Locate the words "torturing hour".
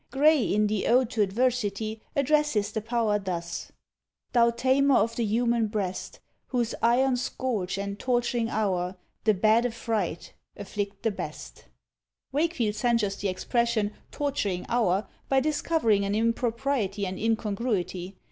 7.99-8.95, 14.09-15.07